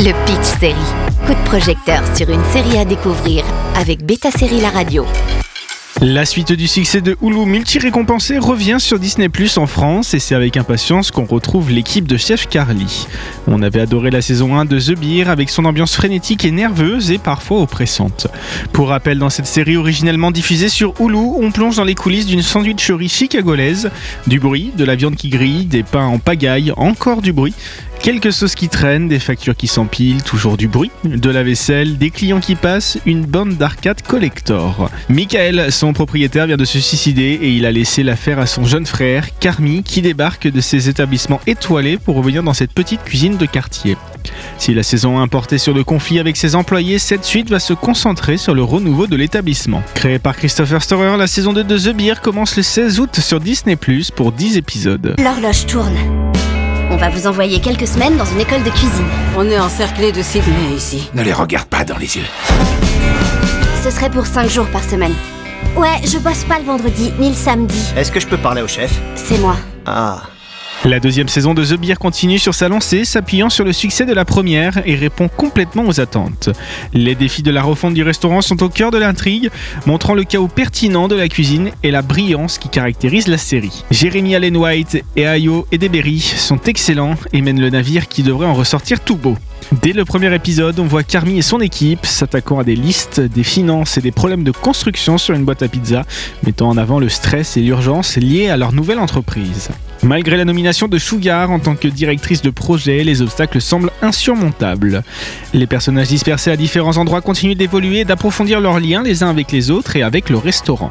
Le 0.00 0.12
Pitch 0.26 0.60
Série. 0.60 0.74
Coup 1.26 1.34
de 1.34 1.44
projecteur 1.48 2.04
sur 2.16 2.30
une 2.30 2.44
série 2.52 2.78
à 2.78 2.84
découvrir 2.84 3.44
avec 3.74 4.06
Beta 4.06 4.30
Série 4.30 4.60
La 4.60 4.70
Radio. 4.70 5.04
La 6.00 6.24
suite 6.24 6.52
du 6.52 6.68
succès 6.68 7.00
de 7.00 7.16
Hulu 7.20 7.44
multi-récompensé 7.44 8.38
revient 8.38 8.76
sur 8.78 9.00
Disney 9.00 9.28
Plus 9.28 9.58
en 9.58 9.66
France 9.66 10.14
et 10.14 10.20
c'est 10.20 10.36
avec 10.36 10.56
impatience 10.56 11.10
qu'on 11.10 11.24
retrouve 11.24 11.72
l'équipe 11.72 12.06
de 12.06 12.16
Chef 12.16 12.48
Carly. 12.48 13.08
On 13.48 13.62
avait 13.62 13.80
adoré 13.80 14.12
la 14.12 14.22
saison 14.22 14.56
1 14.56 14.66
de 14.66 14.78
The 14.78 14.96
Beer 14.96 15.28
avec 15.28 15.50
son 15.50 15.64
ambiance 15.64 15.96
frénétique 15.96 16.44
et 16.44 16.52
nerveuse 16.52 17.10
et 17.10 17.18
parfois 17.18 17.62
oppressante. 17.62 18.28
Pour 18.72 18.90
rappel, 18.90 19.18
dans 19.18 19.30
cette 19.30 19.46
série 19.46 19.76
originellement 19.76 20.30
diffusée 20.30 20.68
sur 20.68 20.94
Hulu, 21.00 21.16
on 21.16 21.50
plonge 21.50 21.74
dans 21.74 21.84
les 21.84 21.96
coulisses 21.96 22.26
d'une 22.26 22.42
sandwicherie 22.42 23.08
chicagolaise. 23.08 23.90
Du 24.28 24.38
bruit, 24.38 24.70
de 24.76 24.84
la 24.84 24.94
viande 24.94 25.16
qui 25.16 25.30
grille, 25.30 25.64
des 25.64 25.82
pains 25.82 26.06
en 26.06 26.20
pagaille, 26.20 26.72
encore 26.76 27.22
du 27.22 27.32
bruit. 27.32 27.54
Quelques 28.02 28.32
sauces 28.32 28.54
qui 28.54 28.68
traînent, 28.68 29.08
des 29.08 29.18
factures 29.18 29.56
qui 29.56 29.66
s'empilent, 29.66 30.22
toujours 30.22 30.56
du 30.56 30.68
bruit, 30.68 30.90
de 31.04 31.30
la 31.30 31.42
vaisselle, 31.42 31.98
des 31.98 32.10
clients 32.10 32.40
qui 32.40 32.54
passent, 32.54 32.98
une 33.06 33.26
bande 33.26 33.56
d'arcade 33.56 34.02
collector. 34.02 34.90
Michael, 35.08 35.70
son 35.72 35.92
propriétaire, 35.92 36.46
vient 36.46 36.56
de 36.56 36.64
se 36.64 36.78
suicider 36.78 37.38
et 37.42 37.50
il 37.50 37.66
a 37.66 37.72
laissé 37.72 38.02
l'affaire 38.02 38.38
à 38.38 38.46
son 38.46 38.64
jeune 38.64 38.86
frère, 38.86 39.26
Carmi, 39.38 39.82
qui 39.82 40.00
débarque 40.00 40.48
de 40.48 40.60
ses 40.60 40.88
établissements 40.88 41.40
étoilés 41.46 41.98
pour 41.98 42.16
revenir 42.16 42.42
dans 42.42 42.54
cette 42.54 42.72
petite 42.72 43.02
cuisine 43.02 43.36
de 43.36 43.46
quartier. 43.46 43.96
Si 44.58 44.74
la 44.74 44.82
saison 44.82 45.20
1 45.20 45.28
portait 45.28 45.58
sur 45.58 45.74
le 45.74 45.84
conflit 45.84 46.18
avec 46.18 46.36
ses 46.36 46.54
employés, 46.54 46.98
cette 46.98 47.24
suite 47.24 47.50
va 47.50 47.58
se 47.58 47.74
concentrer 47.74 48.36
sur 48.36 48.54
le 48.54 48.62
renouveau 48.62 49.06
de 49.06 49.16
l'établissement. 49.16 49.82
Créé 49.94 50.18
par 50.18 50.36
Christopher 50.36 50.82
Storer, 50.82 51.16
la 51.16 51.26
saison 51.26 51.52
2 51.52 51.64
de 51.64 51.78
The 51.78 51.96
Beer 51.96 52.14
commence 52.22 52.56
le 52.56 52.62
16 52.62 53.00
août 53.00 53.20
sur 53.20 53.40
Disney+, 53.40 53.76
pour 54.14 54.32
10 54.32 54.56
épisodes. 54.56 55.14
L'horloge 55.18 55.66
tourne. 55.66 55.96
On 56.98 57.00
va 57.00 57.10
vous 57.10 57.28
envoyer 57.28 57.60
quelques 57.60 57.86
semaines 57.86 58.16
dans 58.16 58.24
une 58.24 58.40
école 58.40 58.64
de 58.64 58.70
cuisine. 58.70 59.06
On 59.36 59.48
est 59.48 59.60
encerclé 59.60 60.10
de 60.10 60.20
Sydney 60.20 60.74
ici. 60.76 61.08
Ne 61.14 61.22
les 61.22 61.32
regarde 61.32 61.68
pas 61.68 61.84
dans 61.84 61.96
les 61.96 62.16
yeux. 62.16 62.24
Ce 63.84 63.90
serait 63.92 64.10
pour 64.10 64.26
5 64.26 64.48
jours 64.50 64.66
par 64.66 64.82
semaine. 64.82 65.14
Ouais, 65.76 65.94
je 66.02 66.18
bosse 66.18 66.42
pas 66.42 66.58
le 66.58 66.64
vendredi 66.64 67.12
ni 67.20 67.28
le 67.28 67.36
samedi. 67.36 67.92
Est-ce 67.96 68.10
que 68.10 68.18
je 68.18 68.26
peux 68.26 68.36
parler 68.36 68.62
au 68.62 68.66
chef? 68.66 68.90
C'est 69.14 69.38
moi. 69.38 69.54
Ah. 69.86 70.22
La 70.84 71.00
deuxième 71.00 71.28
saison 71.28 71.54
de 71.54 71.64
The 71.64 71.74
Beer 71.74 71.96
continue 71.98 72.38
sur 72.38 72.54
sa 72.54 72.68
lancée, 72.68 73.04
s'appuyant 73.04 73.50
sur 73.50 73.64
le 73.64 73.72
succès 73.72 74.06
de 74.06 74.12
la 74.14 74.24
première 74.24 74.80
et 74.86 74.94
répond 74.94 75.28
complètement 75.28 75.84
aux 75.84 76.00
attentes. 76.00 76.50
Les 76.94 77.16
défis 77.16 77.42
de 77.42 77.50
la 77.50 77.62
refonte 77.62 77.94
du 77.94 78.04
restaurant 78.04 78.42
sont 78.42 78.62
au 78.62 78.68
cœur 78.68 78.92
de 78.92 78.98
l'intrigue, 78.98 79.50
montrant 79.86 80.14
le 80.14 80.22
chaos 80.22 80.46
pertinent 80.46 81.08
de 81.08 81.16
la 81.16 81.28
cuisine 81.28 81.72
et 81.82 81.90
la 81.90 82.00
brillance 82.02 82.58
qui 82.58 82.68
caractérise 82.68 83.26
la 83.26 83.38
série. 83.38 83.84
Jeremy 83.90 84.36
Allen 84.36 84.56
White 84.56 85.02
et 85.16 85.26
Ayo 85.26 85.66
Edeberry 85.72 86.20
sont 86.20 86.60
excellents 86.62 87.16
et 87.32 87.42
mènent 87.42 87.60
le 87.60 87.70
navire 87.70 88.06
qui 88.06 88.22
devrait 88.22 88.46
en 88.46 88.54
ressortir 88.54 89.00
tout 89.00 89.16
beau. 89.16 89.36
Dès 89.82 89.92
le 89.92 90.04
premier 90.04 90.32
épisode, 90.32 90.78
on 90.78 90.86
voit 90.86 91.02
Carmi 91.02 91.38
et 91.38 91.42
son 91.42 91.60
équipe 91.60 92.06
s'attaquant 92.06 92.60
à 92.60 92.64
des 92.64 92.76
listes, 92.76 93.20
des 93.20 93.42
finances 93.42 93.98
et 93.98 94.00
des 94.00 94.12
problèmes 94.12 94.44
de 94.44 94.52
construction 94.52 95.18
sur 95.18 95.34
une 95.34 95.44
boîte 95.44 95.62
à 95.64 95.68
pizza, 95.68 96.04
mettant 96.46 96.68
en 96.68 96.76
avant 96.76 97.00
le 97.00 97.08
stress 97.08 97.56
et 97.56 97.62
l'urgence 97.62 98.16
liés 98.16 98.48
à 98.48 98.56
leur 98.56 98.72
nouvelle 98.72 99.00
entreprise. 99.00 99.70
Malgré 100.02 100.36
la 100.36 100.44
nomination 100.44 100.86
de 100.86 100.96
Sugar 100.96 101.50
en 101.50 101.58
tant 101.58 101.74
que 101.74 101.88
directrice 101.88 102.40
de 102.40 102.50
projet, 102.50 103.02
les 103.02 103.20
obstacles 103.20 103.60
semblent 103.60 103.90
insurmontables. 104.00 105.02
Les 105.52 105.66
personnages 105.66 106.08
dispersés 106.08 106.52
à 106.52 106.56
différents 106.56 106.96
endroits 106.98 107.20
continuent 107.20 107.56
d'évoluer 107.56 108.00
et 108.00 108.04
d'approfondir 108.04 108.60
leurs 108.60 108.78
liens 108.78 109.02
les 109.02 109.22
uns 109.24 109.30
avec 109.30 109.50
les 109.50 109.70
autres 109.70 109.96
et 109.96 110.02
avec 110.02 110.30
le 110.30 110.38
restaurant. 110.38 110.90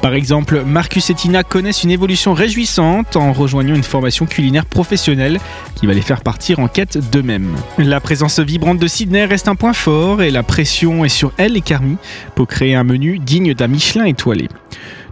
Par 0.00 0.14
exemple, 0.14 0.62
Marcus 0.64 1.10
et 1.10 1.14
Tina 1.14 1.42
connaissent 1.42 1.82
une 1.82 1.90
évolution 1.90 2.34
réjouissante 2.34 3.16
en 3.16 3.32
rejoignant 3.32 3.74
une 3.74 3.82
formation 3.82 4.26
culinaire 4.26 4.66
professionnelle 4.66 5.40
qui 5.74 5.86
va 5.86 5.94
les 5.94 6.00
faire 6.00 6.20
partir 6.20 6.60
en 6.60 6.68
quête 6.68 6.98
d'eux-mêmes. 7.10 7.56
La 7.78 8.00
présence 8.00 8.38
vibrante 8.38 8.78
de 8.78 8.86
Sydney 8.86 9.24
reste 9.24 9.48
un 9.48 9.56
point 9.56 9.72
fort 9.72 10.22
et 10.22 10.30
la 10.30 10.42
pression 10.42 11.04
est 11.04 11.08
sur 11.08 11.32
elle 11.36 11.56
et 11.56 11.60
Carmi 11.62 11.96
pour 12.34 12.46
créer 12.46 12.74
un 12.74 12.84
menu 12.84 13.18
digne 13.18 13.54
d'un 13.54 13.68
Michelin 13.68 14.04
étoilé. 14.04 14.48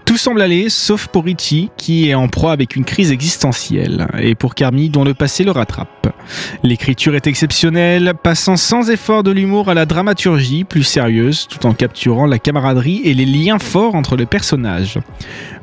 Tout 0.05 0.19
semble 0.19 0.43
aller, 0.43 0.69
sauf 0.69 1.07
pour 1.07 1.25
Richie, 1.25 1.71
qui 1.77 2.09
est 2.09 2.15
en 2.15 2.29
proie 2.29 2.53
avec 2.53 2.77
une 2.77 2.85
crise 2.85 3.11
existentielle, 3.11 4.07
et 4.19 4.35
pour 4.35 4.55
Carmi, 4.55 4.91
dont 4.91 5.03
le 5.03 5.15
passé 5.15 5.45
le 5.45 5.51
rattrape. 5.51 6.15
L'écriture 6.63 7.15
est 7.15 7.27
exceptionnelle, 7.27 8.13
passant 8.23 8.57
sans 8.57 8.91
effort 8.91 9.23
de 9.23 9.31
l'humour 9.31 9.71
à 9.71 9.75
la 9.75 9.87
dramaturgie 9.87 10.65
plus 10.65 10.83
sérieuse, 10.83 11.47
tout 11.49 11.67
en 11.67 11.73
capturant 11.73 12.27
la 12.27 12.39
camaraderie 12.39 13.01
et 13.05 13.15
les 13.15 13.25
liens 13.25 13.59
forts 13.59 13.95
entre 13.95 14.17
les 14.17 14.27
personnages. 14.27 14.99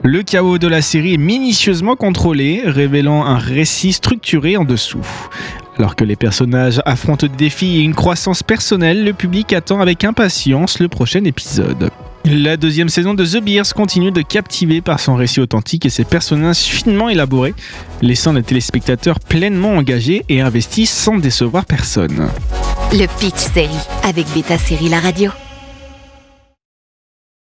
Le 0.03 0.23
chaos 0.23 0.57
de 0.57 0.67
la 0.67 0.81
série 0.81 1.13
est 1.13 1.17
minutieusement 1.17 1.95
contrôlé, 1.95 2.63
révélant 2.65 3.23
un 3.25 3.37
récit 3.37 3.93
structuré 3.93 4.57
en 4.57 4.63
dessous. 4.63 5.05
Alors 5.77 5.95
que 5.95 6.03
les 6.03 6.15
personnages 6.15 6.81
affrontent 6.85 7.27
des 7.27 7.35
défis 7.35 7.77
et 7.77 7.81
une 7.81 7.95
croissance 7.95 8.43
personnelle, 8.43 9.03
le 9.03 9.13
public 9.13 9.53
attend 9.53 9.79
avec 9.81 10.03
impatience 10.03 10.79
le 10.79 10.87
prochain 10.87 11.23
épisode. 11.25 11.91
La 12.33 12.55
deuxième 12.55 12.87
saison 12.87 13.13
de 13.13 13.25
The 13.25 13.43
Beers 13.43 13.73
continue 13.75 14.09
de 14.09 14.21
captiver 14.21 14.79
par 14.79 15.01
son 15.01 15.15
récit 15.15 15.41
authentique 15.41 15.85
et 15.85 15.89
ses 15.89 16.05
personnages 16.05 16.59
finement 16.59 17.09
élaborés, 17.09 17.53
laissant 18.01 18.31
les 18.31 18.41
téléspectateurs 18.41 19.19
pleinement 19.19 19.75
engagés 19.75 20.23
et 20.29 20.39
investis 20.39 20.89
sans 20.89 21.17
décevoir 21.17 21.65
personne. 21.65 22.29
Le 22.93 23.05
Pitch 23.19 23.35
Série 23.35 23.69
avec 24.03 24.27
Beta 24.33 24.57
Série 24.57 24.87
La 24.87 25.01
Radio. 25.01 25.31